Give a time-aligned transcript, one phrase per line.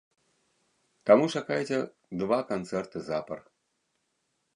[1.09, 1.77] Таму чакайце
[2.21, 3.39] два канцэрты запар.